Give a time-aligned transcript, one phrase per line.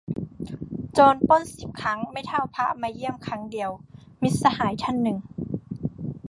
[0.93, 3.69] "โจรปล้นสิบครั้ง ไม่เท่าพระมาเยี่ยมครั้งเดียว"-
[4.21, 5.17] มิตรสหายท่านหนึ่ง